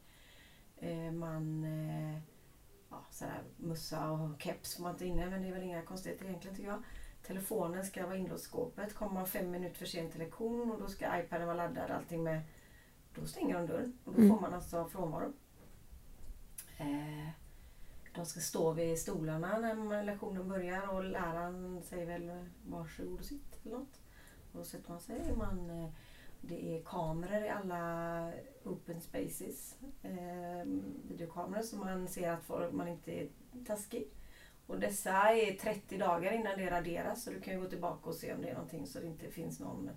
[0.76, 1.66] Eh, man...
[2.90, 6.24] Ja, sådär, mussa och keps får man inte inne men det är väl inga konstigheter
[6.24, 6.82] egentligen tycker jag.
[7.22, 8.94] Telefonen ska vara inlåst i skåpet.
[8.94, 12.22] Kommer man fem minuter för sent till lektion och då ska iPaden vara laddad allting
[12.22, 12.42] med...
[13.20, 14.30] Då stänger de dörren och då Mm.
[14.34, 15.32] får man alltså frånvaro.
[16.78, 17.28] Eh,
[18.14, 23.60] de ska stå vid stolarna när lektionen börjar och läraren säger väl varsågod och sitt
[23.66, 24.00] eller något.
[24.52, 25.32] Och då sätter man sig.
[25.36, 25.90] Man, eh,
[26.40, 28.32] det är kameror i alla
[28.64, 29.76] open spaces.
[30.02, 30.66] Eh,
[31.08, 33.28] videokameror så man ser att folk- man inte är
[33.66, 34.08] taskig.
[34.66, 38.14] Och dessa är 30 dagar innan det raderas så du kan ju gå tillbaka och
[38.16, 39.90] se om det är någonting så det inte finns någon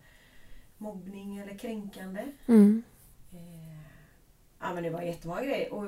[0.78, 2.32] mobbning eller kränkande.
[2.48, 2.84] Mm.
[3.32, 3.80] Eh,
[4.60, 5.86] ja men det var jättemånga grejer och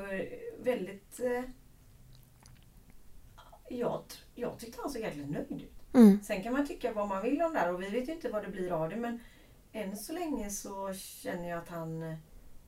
[0.59, 1.19] väldigt...
[1.19, 1.43] Eh,
[3.69, 4.03] jag,
[4.35, 5.93] jag tyckte han såg jäkligt nöjd ut.
[5.93, 6.23] Mm.
[6.23, 8.29] Sen kan man tycka vad man vill om det här och vi vet ju inte
[8.29, 9.19] vad det blir av det men
[9.71, 12.15] än så länge så känner jag att han eh,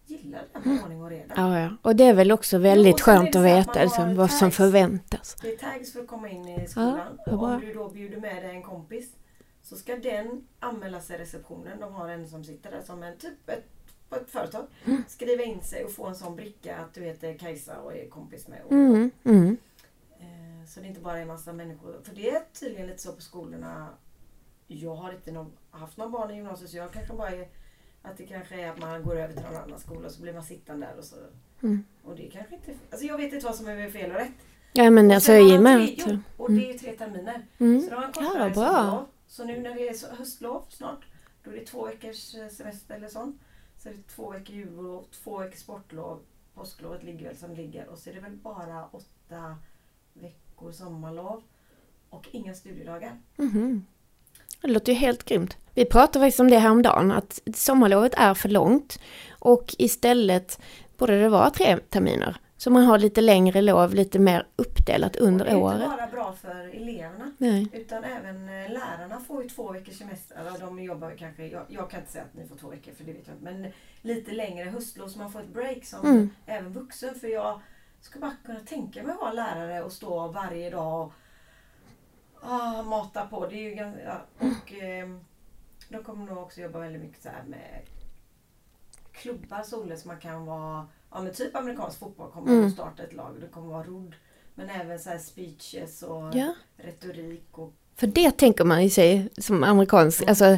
[0.05, 1.33] gillar det här med ordning och reda.
[1.35, 1.77] Ja, ja.
[1.81, 5.35] Och det är väl också Ja, väldigt är skönt att veta liksom, vad som förväntas.
[5.41, 7.19] Det är tags för att komma in i skolan.
[7.25, 7.35] bra.
[7.35, 9.15] om du då bjuder med dig en kompis
[9.61, 11.79] så ska den anmäla sig i receptionen.
[11.79, 13.65] De har en som sitter där som en typ ett,
[14.10, 14.65] på ett företag.
[15.08, 18.48] Skriva in sig och få en sån bricka att du heter Kajsa och är kompis
[18.48, 18.62] med.
[18.65, 19.12] Och, Mm.
[19.24, 19.58] Mm.
[20.20, 22.00] eh, så det inte bara är en massa människor.
[22.04, 23.89] För det är tydligen lite så på skolorna.
[24.68, 27.48] Jag har inte någon, haft någon barn i gymnasiet så jag kanske bara är
[28.02, 30.34] att det kanske är att man går över till någon annan skola och så blir
[30.34, 31.15] man sittande där och så.
[31.63, 31.84] Mm.
[32.04, 32.72] Och det kanske inte...
[32.91, 34.32] Alltså jag vet inte vad som är fel och rätt.
[34.74, 37.46] Ja men alltså och man med tre- och det är ju tre terminer.
[37.58, 37.82] Mm.
[37.82, 39.08] Så de har en Ja, kortare vad bra.
[39.28, 41.06] Så nu när det är höstlov snart,
[41.44, 43.41] då är det två veckors eh, semester eller sånt.
[43.86, 46.19] Så är två veckor jullov, två veckor sportlov.
[46.56, 47.88] Påsklovet ligger väl som det ligger.
[47.88, 49.58] Och så är det väl bara åtta
[50.13, 51.43] veckor sommarlov.
[52.10, 53.19] Och inga studiedagar.
[53.36, 53.86] Mhm.
[54.62, 55.58] Det låter ju helt grymt.
[55.74, 59.00] Vi pratade faktiskt om det här om dagen att sommarlovet är för långt
[59.39, 60.60] och istället
[60.98, 62.38] borde det vara tre terminer.
[62.65, 65.89] Så man har lite längre lov, lite mer uppdelat under det är inte året.
[65.89, 67.32] bara bra för eleverna.
[67.38, 67.67] Nej.
[67.73, 70.36] Utan även eh, lärarna får ju två veckors semester.
[70.36, 73.04] Eller de jobbar kanske, jag, jag kan inte säga att ni får två veckor för
[73.04, 73.51] det vet jag inte.
[73.51, 76.30] Men lite längre höstlov så man får ett break som Mm.
[76.45, 77.15] även vuxen.
[77.15, 77.62] För jag
[78.01, 81.13] ska bara kunna tänka mig att vara lärare och stå varje dag och
[82.41, 83.47] ah, mata på.
[83.47, 84.21] Det är ju ganska, ja.
[84.39, 85.10] Och eh,
[85.89, 87.82] de kommer nog också jobba väldigt mycket så här med
[89.12, 92.67] klubbar så man kan vara, ja men typ amerikansk fotboll kommer Mm.
[92.67, 93.36] att starta ett lag.
[93.41, 94.15] Det kommer vara rodd.
[94.56, 96.54] Men även så här speeches och Ja.
[96.78, 100.58] retorik och För det tänker man ju sig som amerikansk, alltså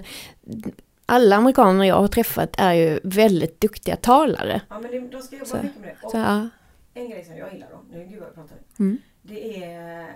[1.06, 4.62] alla amerikaner jag har träffat är ju väldigt duktiga talare.
[4.70, 6.06] Ja, men de ska jobba Så- mycket med det.
[6.06, 6.50] Och Så, ja,
[6.94, 8.98] en grej som jag gillar då, nu gud vad jag pratar, mm.
[9.22, 10.08] det är...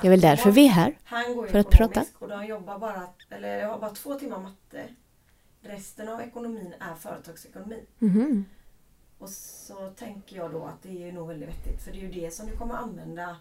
[0.00, 0.98] Det är väl därför vi är här.
[1.04, 2.04] Han går för att prata.
[2.18, 4.82] och de jobbar bara, eller jag har bara två timmar matte.
[5.60, 7.84] Resten av ekonomin är företagsekonomi.
[7.98, 8.44] Mhm.
[9.18, 12.20] Och så tänker jag då att det är nog väldigt vettigt för det är ju
[12.20, 13.36] det som du kommer använda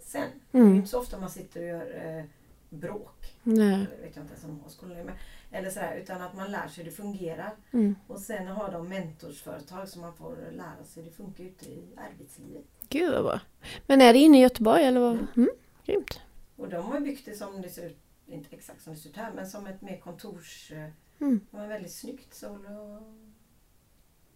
[0.00, 0.28] sen.
[0.50, 0.76] Det är ju Mm.
[0.76, 2.24] inte så ofta man sitter och gör eh,
[2.70, 3.34] bråk.
[3.42, 3.66] Nej.
[3.74, 5.14] Eller vet jag inte ens om har men-
[5.50, 7.56] Eller sådär, utan att man lär sig hur det fungerar.
[7.72, 7.94] Mm.
[8.06, 11.02] Och sen har de mentorsföretag som man får lära sig.
[11.02, 12.64] Det funkar ute i arbetslivet.
[12.88, 13.40] Gud vad bra.
[13.86, 15.12] Men är det inne i Göteborg eller vad?
[15.12, 15.26] Mm.
[15.36, 15.48] Mm.
[15.84, 16.20] Grymt.
[16.56, 19.16] Och de har byggt det som det ser ut, inte exakt som det ser ut
[19.16, 20.72] här, men som ett mer kontors...
[21.18, 21.40] Mm.
[21.50, 22.66] De har väldigt snyggt sol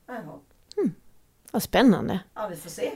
[0.08, 0.14] och...
[0.14, 0.90] Jaha.
[1.52, 2.20] Vad spännande.
[2.34, 2.90] Ja, vi får se.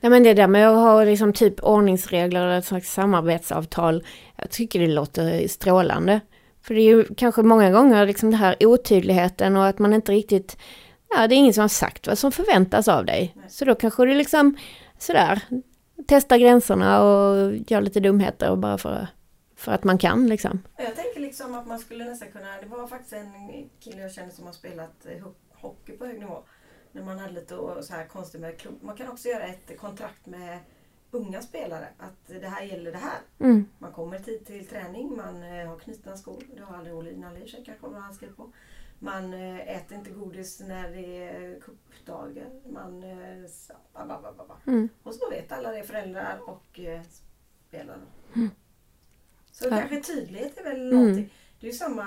[0.00, 4.04] Ja men det där med att ha liksom typ ordningsregler eller ett slags samarbetsavtal.
[4.36, 6.20] Jag tycker det låter strålande.
[6.62, 10.12] För det är ju kanske många gånger liksom det här otydligheten och att man inte
[10.12, 10.56] riktigt...
[11.16, 13.32] Ja, det är ingen som har sagt vad som förväntas av dig.
[13.36, 13.44] Nej.
[13.48, 14.56] Så då kanske du liksom
[14.98, 15.40] sådär
[16.08, 19.06] testa gränserna och gör lite dumheter och bara för,
[19.56, 20.62] för att man kan liksom.
[20.76, 22.60] Jag tänker liksom att man skulle nästan kunna...
[22.62, 23.32] Det var faktiskt en
[23.80, 26.42] kille jag känner som har spelat ho- hockey på hög nivå.
[26.92, 28.78] När man hade lite så här konstigt med klubb.
[28.82, 30.58] Man kan också göra ett kontrakt med
[31.10, 31.88] unga spelare.
[31.98, 33.18] Att det här gäller det här.
[33.38, 33.64] Mm.
[33.78, 36.42] Man kommer tid till träning, man eh, har knutna skor.
[36.56, 38.52] Det har aldrig Olin sig kanske vad han skrev på.
[38.98, 42.50] Man eh, äter inte godis när det är cupdagar.
[42.72, 43.02] Man...
[43.02, 43.48] eh.
[44.66, 44.88] Mm.
[45.02, 46.80] Och så vet alla det, föräldrar och
[47.68, 48.06] spelarna.
[48.36, 48.50] Mm.
[49.52, 49.70] Så Ja.
[49.70, 51.00] kanske tydlighet är väl Mm.
[51.00, 51.32] någonting.
[51.60, 52.06] Det är ju samma,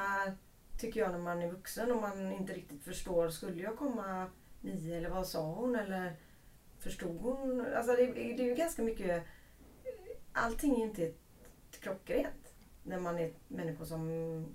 [0.78, 3.30] tycker jag, när man är vuxen och man inte riktigt förstår.
[3.30, 4.30] Skulle jag komma
[4.62, 5.76] nio eller vad sa hon?
[5.76, 6.16] Eller
[6.80, 7.66] förstod hon?
[7.76, 9.24] Alltså det, det är ju ganska mycket...
[10.34, 11.12] Allting är inte
[11.80, 12.54] klockrent.
[12.84, 14.46] När man är människor som...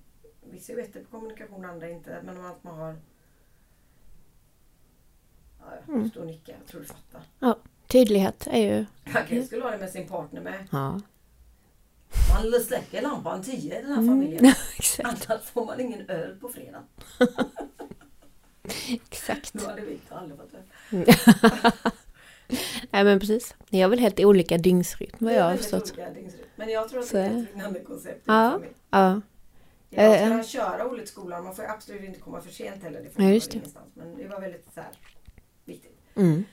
[0.50, 2.22] Vissa är bättre på kommunikation, andra inte.
[2.24, 2.96] Men att man har...
[5.61, 6.02] Ja, jag Mm.
[6.04, 6.52] förstår Nicka.
[6.59, 7.22] Jag tror du fattar.
[7.87, 8.76] Tydlighet är ju...
[9.04, 10.66] Man kanske skulle ha det med sin partner med.
[10.72, 11.00] Ja,
[12.35, 14.07] Man släcker lampan 10 i den här Mm.
[14.09, 14.44] familjen.
[14.79, 15.31] exakt.
[15.31, 16.83] Annars får man ingen öl på fredag.
[19.05, 19.53] exakt.
[19.53, 20.62] Då hade Victor aldrig fått öl.
[22.90, 23.55] Nej men precis.
[23.70, 25.92] Ni har väl helt olika dygnsrytm vad jag har förstått.
[26.57, 28.51] Men jag tror att Så det är ett liknande koncept Ja.
[28.53, 28.73] familj.
[28.90, 29.20] Ja.
[29.90, 30.42] Jag Eh, ska eh.
[30.44, 31.44] köra Olle till skolan.
[31.44, 33.03] Man får absolut inte komma för sent heller.
[33.03, 33.61] Det får Ja, just det.
[33.94, 34.90] Men det var väldigt så här,
[35.64, 35.99] viktigt.
[36.16, 36.44] Mm.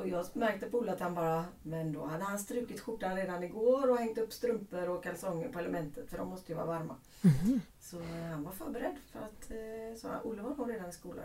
[0.00, 3.42] Och jag märkte på Olle att han bara, men då hade han strukit skjortan redan
[3.42, 6.96] igår och hängt upp strumpor och kalsonger på elementet för de måste ju vara varma.
[7.20, 7.60] Mhm.
[7.80, 11.24] Så eh, han var förberedd för att, eh, så Olle var nog redan i skolan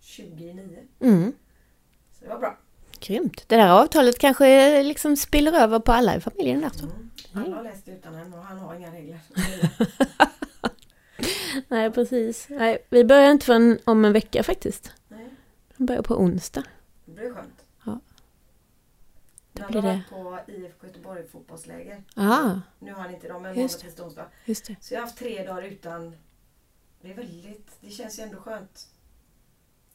[0.00, 0.78] 20 i 9.
[1.00, 1.32] Mm.
[2.18, 2.56] Så det var bra.
[3.00, 3.44] Grymt.
[3.48, 6.84] Det där avtalet kanske liksom spiller över på alla i familjen där så.
[6.86, 7.10] Mm.
[7.34, 9.18] Alla har läst det utan än och han har inga regler.
[11.68, 12.46] Nej precis.
[12.48, 14.92] Nej, vi börjar inte förrän om en vecka faktiskt.
[15.08, 15.28] Nej,
[15.76, 16.64] Vi börjar på onsdag.
[17.04, 17.59] det blir skönt.
[19.60, 19.66] Ja.
[19.72, 22.02] Då Han blir har det- varit på IFK Göteborg fotbollsläger.
[22.16, 23.78] Ah, Nu har han inte dem, men måndag, det.
[23.78, 24.26] tisdag, onsdag.
[24.44, 24.76] just det.
[24.80, 26.16] Så jag har haft tre dagar utan...
[27.02, 27.70] Det är väldigt...
[27.80, 28.88] Det känns ju ändå skönt.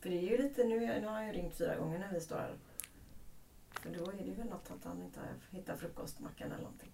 [0.01, 0.63] För det är ju lite...
[0.63, 2.53] Nu, nu har han ju ringt fyra gånger när vi står här.
[3.81, 6.89] För då är det ju något att han inte har hittat frukostmackan eller någonting.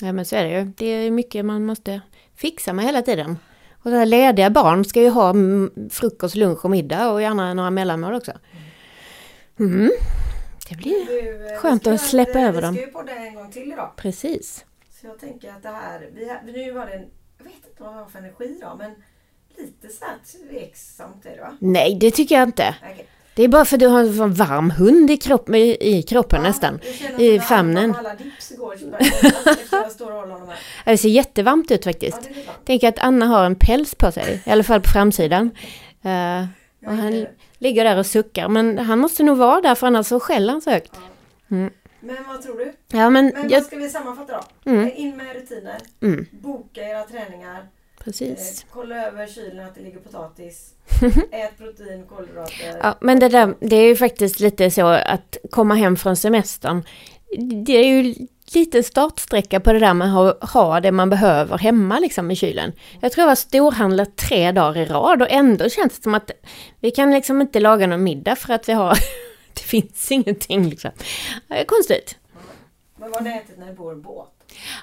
[0.00, 0.64] Ja men så är det ju.
[0.64, 2.00] Det är mycket man måste
[2.34, 3.38] fixa med hela tiden.
[3.76, 7.54] Och så här lediga barn ska ju ha mm, frukost, lunch och middag och gärna
[7.54, 8.32] några mellanmål också.
[9.58, 9.90] Mm.
[10.70, 12.74] Det blir Du, eh, Skönt vi att släppa över dem.
[12.74, 13.90] Vi ska ju podda en gång till idag.
[13.96, 14.64] precis.
[15.00, 16.08] Så jag tänker att det här...
[16.14, 17.06] Vi, har- nu var det en...
[17.38, 18.90] Jag vet inte vad vi har för energi idag, men
[19.58, 20.14] lite så här
[20.50, 21.56] tveksamt är det va?
[21.60, 22.74] Nej, det tycker jag inte.
[22.92, 23.06] Okej.
[23.34, 26.02] Det är bara för att du har en sån varm hund i, kropp, i, i
[26.02, 26.80] kroppen nästan.
[26.84, 27.94] jag känner i famnen.
[27.94, 28.76] Alla dips igår
[29.72, 30.92] jag står och honom här.
[30.92, 32.22] Det ser jättevarmt ut Ja, faktiskt.
[32.22, 32.52] det bra.
[32.64, 35.50] Tänk att Anna har en päls på sig, i alla fall på framsidan.
[36.02, 36.46] Eh, Jag
[36.86, 37.26] och han
[37.60, 40.60] ligger där och suckar, men han måste nog vara där för annars så skäller han
[40.62, 40.92] så högt.
[41.50, 41.70] Mm.
[42.00, 42.72] Men vad tror du?
[42.88, 44.32] Ja men, Men jag, vad ska vi sammanfatta
[44.64, 44.70] då?
[44.70, 45.76] mm, In med rutiner.
[46.02, 47.66] mm, Boka era träningar.
[48.04, 48.62] precis.
[48.62, 50.74] Eh, kolla över kylen att det ligger potatis.
[51.30, 52.78] Ät protein, kolhydrater.
[52.82, 56.82] Ja, men det där, det är ju faktiskt lite så att komma hem från semestern.
[57.64, 58.14] Det är ju
[58.54, 62.36] lite startsträcka på det där med att ha, ha det man behöver hemma liksom i
[62.36, 62.72] kylen.
[63.00, 66.30] Jag tror jag har storhandlat tre dagar i rad och ändå känns det som att
[66.80, 68.98] vi kan liksom inte laga någon middag för att vi har,
[69.54, 70.90] det finns ingenting liksom.
[71.48, 72.18] Det är konstigt.
[72.96, 74.28] Men vad har ni ätit när ni bor båt?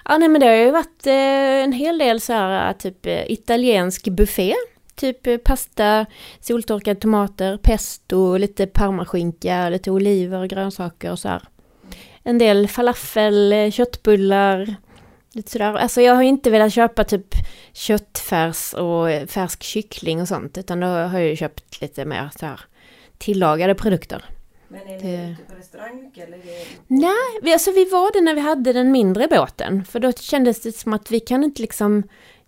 [0.05, 3.31] Ja, nej men det har ju varit eh, en hel del så här typ eh,
[3.31, 4.55] italiensk buffé.
[4.95, 6.05] Typ eh, pasta,
[6.39, 11.41] soltorkade tomater, pesto, lite parmaskinka, lite oliver, grönsaker och så här.
[12.23, 14.75] En del falafel, eh, köttbullar,
[15.33, 15.73] lite sådär.
[15.73, 17.27] Alltså jag har inte velat köpa typ
[17.73, 20.57] köttfärs och färsk kyckling och sånt.
[20.57, 22.59] Utan då har jag ju köpt lite mer så här
[23.17, 24.25] tillagade produkter.
[24.67, 26.37] Men är ni Det- ute på restaurang mycket eller?
[26.37, 26.65] Det...
[26.87, 29.85] Nej, vi, alltså vi var det när vi hade den mindre båten.
[29.85, 32.03] För då kändes det som att vi kan inte liksom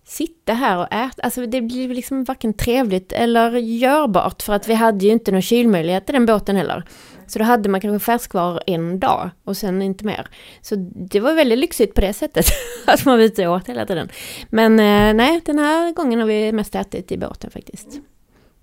[0.06, 1.22] sitta här och äta.
[1.24, 4.42] Alltså det blir liksom varken trevligt eller görbart.
[4.42, 6.84] För att vi hade ju inte någon kylmöjlighet i den båten heller.
[7.30, 10.28] Så då hade man kanske färskvaror en dag och sen inte mer.
[10.62, 12.46] Så det var väldigt lyxigt på det sättet.
[12.86, 14.10] att man var ute och åt hela tiden.
[14.50, 17.88] Men eh, nej, den här gången har vi mest ätit i båten faktiskt.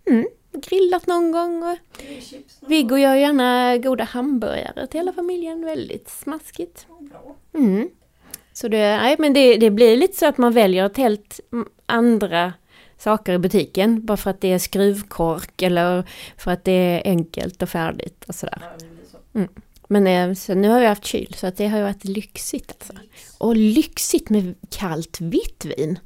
[0.06, 1.78] Mm, grillat någon gång och
[2.68, 5.64] Viggo gör gärna goda hamburgare till hela familjen.
[5.64, 6.86] Väldigt smaskigt.
[7.54, 7.88] Mm.
[8.52, 11.40] Så det, nej, men det, det blir lite så att man väljer ett helt
[11.86, 12.52] andra
[12.98, 14.06] saker i butiken.
[14.06, 16.04] Bara för att det är skruvkork eller
[16.36, 18.62] för att det är enkelt och färdigt och sådär.
[19.10, 19.46] Så.
[19.88, 22.72] Men eh, så nu har vi haft kyl så att det har ju varit lyxigt
[22.72, 22.92] alltså.
[23.38, 25.98] Och lyxigt med kallt vitt vin.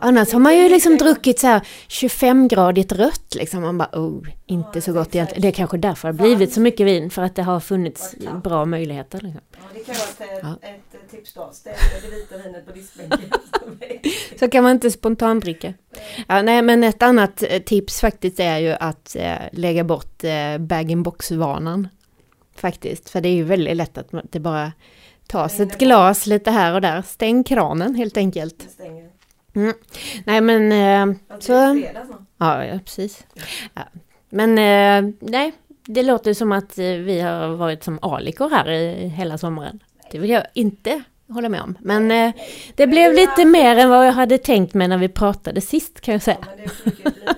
[0.00, 3.62] Annars har man ju liksom druckit så här 25-gradigt rött liksom.
[3.62, 5.42] Man bara oh, inte så gott egentligen.
[5.42, 7.10] Det är kanske därför det har blivit så mycket vin.
[7.10, 9.20] För att det har funnits bra möjligheter.
[9.20, 9.40] Liksom.
[9.52, 9.94] Ja, det kan
[10.42, 11.50] vara ett, ett, ett tips då.
[11.52, 13.30] Ställ det vita vinet på diskbänken.
[14.38, 15.74] Så kan man inte spontandricka.
[16.28, 20.58] Ja, nej, men ett annat eh, tips faktiskt är ju att eh, lägga bort eh,
[20.58, 21.88] bag-in-box-vanan.
[22.56, 24.72] Faktiskt, för det är ju väldigt lätt att man- det bara
[25.26, 27.02] tas ett glas lite här och där.
[27.02, 28.56] Stäng kranen helt enkelt.
[29.52, 29.74] Det stänger.
[30.26, 31.52] Nej men, eh, så...
[31.52, 32.06] det är.
[32.38, 33.26] Ja, ja precis.
[33.74, 33.82] Ja.
[34.28, 35.52] Men eh, nej,
[35.84, 39.82] det låter som att eh, vi har varit som alikor här i hela sommaren.
[40.10, 41.78] Det vill jag inte hålla med om.
[41.80, 42.32] Men eh,
[42.74, 46.12] det blev lite mer än vad jag hade tänkt mig när vi pratade sist kan
[46.12, 46.38] jag Ja, säga.
[46.46, 47.34] men det det blir.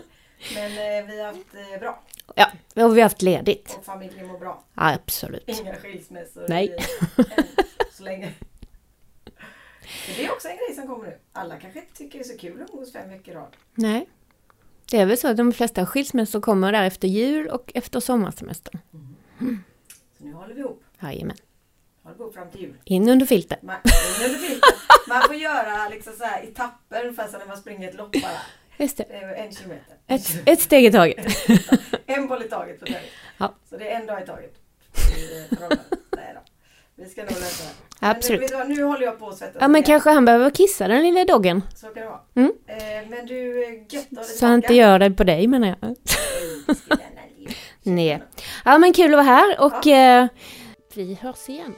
[0.55, 2.03] Men eh, vi har haft eh, bra.
[2.35, 2.46] Ja,
[2.85, 3.75] och vi har haft ledigt.
[3.79, 4.64] Och familjen mår bra.
[4.75, 5.44] Ja, absolut.
[5.48, 6.44] Inga skilsmässor.
[6.48, 6.66] Nej.
[6.66, 7.25] i- än
[7.92, 8.29] Så länge.
[9.25, 9.35] Men
[10.16, 11.18] det är också en grej som kommer nu.
[11.33, 13.57] Alla kanske inte tycker det är så kul att umgås fem veckor i rad.
[13.75, 14.09] Nej.
[14.90, 18.81] Det är väl så att de flesta skilsmässor kommer där efter jul och efter sommarsemestern.
[20.18, 20.85] Så nu håller vi ihop.
[21.03, 21.37] Jajamän.
[22.03, 22.75] Håller vi ihop fram till jul.
[22.85, 23.59] In under filten.
[23.62, 23.77] Man,
[24.27, 24.71] under filten.
[25.09, 28.33] man får göra liksom så här etapper ungefär som när man springer ett lopp bara.
[28.77, 29.03] Just det.
[29.05, 29.97] En kilometer.
[30.07, 31.27] Ett, ett steg i taget.
[32.07, 33.11] En boll i taget träning.
[33.38, 33.55] Ja.
[33.71, 34.55] Så det är en dag i taget.
[35.18, 35.49] i.
[36.16, 36.40] Nej då.
[37.03, 37.71] Vi ska nog lösa det.
[38.01, 38.53] Men Absolut.
[38.53, 39.57] vad, nu håller jag på att svettas.
[39.61, 41.62] Ja men kanske han behöver kissa den lilla doggen.
[41.75, 42.21] Så kan det vara.
[42.35, 42.53] Mm.
[42.67, 45.47] Eh, men du, eh, gött att ha dig Så han inte gör det på dig
[45.47, 45.97] menar jag.
[47.83, 48.23] Nej.
[48.65, 50.27] Ja men kul att vara här och eh,
[50.95, 51.75] vi hörs igen.